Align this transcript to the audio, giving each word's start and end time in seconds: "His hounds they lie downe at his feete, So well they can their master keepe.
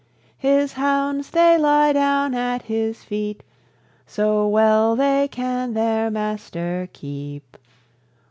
"His 0.39 0.73
hounds 0.73 1.29
they 1.29 1.59
lie 1.59 1.93
downe 1.93 2.33
at 2.33 2.63
his 2.63 3.03
feete, 3.03 3.41
So 4.07 4.47
well 4.47 4.95
they 4.95 5.27
can 5.31 5.75
their 5.75 6.09
master 6.09 6.89
keepe. 6.91 7.55